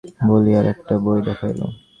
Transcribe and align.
বলিয়া 0.27 0.59
আর-একটা 0.61 0.95
বই 1.05 1.19
দেখাইল। 1.27 1.59